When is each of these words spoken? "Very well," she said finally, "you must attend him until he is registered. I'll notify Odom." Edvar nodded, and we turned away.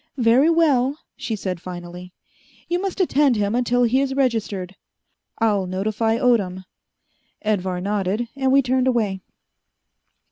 "Very 0.17 0.49
well," 0.49 0.97
she 1.15 1.35
said 1.35 1.61
finally, 1.61 2.11
"you 2.67 2.81
must 2.81 2.99
attend 2.99 3.35
him 3.35 3.53
until 3.53 3.83
he 3.83 4.01
is 4.01 4.15
registered. 4.15 4.75
I'll 5.37 5.67
notify 5.67 6.17
Odom." 6.17 6.65
Edvar 7.45 7.79
nodded, 7.79 8.27
and 8.35 8.51
we 8.51 8.63
turned 8.63 8.87
away. 8.87 9.21